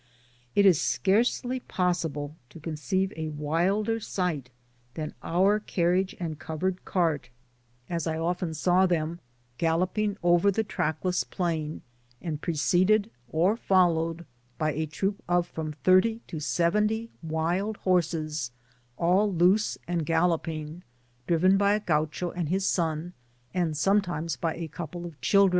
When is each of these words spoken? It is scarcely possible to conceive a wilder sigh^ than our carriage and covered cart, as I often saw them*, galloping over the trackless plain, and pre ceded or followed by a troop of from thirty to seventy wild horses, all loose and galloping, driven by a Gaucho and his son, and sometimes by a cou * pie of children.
It 0.55 0.65
is 0.65 0.81
scarcely 0.81 1.59
possible 1.59 2.35
to 2.49 2.59
conceive 2.59 3.13
a 3.15 3.29
wilder 3.29 3.99
sigh^ 3.99 4.47
than 4.95 5.13
our 5.21 5.59
carriage 5.59 6.15
and 6.19 6.39
covered 6.39 6.83
cart, 6.85 7.29
as 7.87 8.07
I 8.07 8.17
often 8.17 8.55
saw 8.55 8.87
them*, 8.87 9.19
galloping 9.59 10.17
over 10.23 10.49
the 10.49 10.63
trackless 10.63 11.23
plain, 11.23 11.83
and 12.19 12.41
pre 12.41 12.55
ceded 12.55 13.11
or 13.29 13.55
followed 13.55 14.25
by 14.57 14.71
a 14.73 14.87
troop 14.87 15.21
of 15.29 15.45
from 15.47 15.71
thirty 15.71 16.21
to 16.29 16.39
seventy 16.39 17.11
wild 17.21 17.77
horses, 17.77 18.49
all 18.97 19.31
loose 19.31 19.77
and 19.87 20.03
galloping, 20.03 20.81
driven 21.27 21.57
by 21.57 21.75
a 21.75 21.79
Gaucho 21.79 22.31
and 22.31 22.49
his 22.49 22.65
son, 22.65 23.13
and 23.53 23.77
sometimes 23.77 24.35
by 24.35 24.55
a 24.55 24.67
cou 24.67 24.87
* 24.87 24.87
pie 24.87 24.99
of 25.01 25.21
children. 25.21 25.49